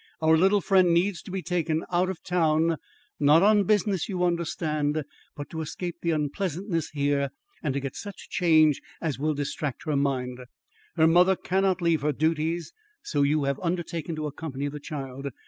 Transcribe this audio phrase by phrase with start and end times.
[0.19, 2.77] Our little friend needs to be taken out of town,
[3.19, 5.03] not on business you understand,
[5.35, 7.29] but to escape the unpleasantness here
[7.61, 10.39] and to get such change as will distract her mind.
[10.95, 15.27] Her mother cannot leave her duties, so you have undertaken to accompany the child.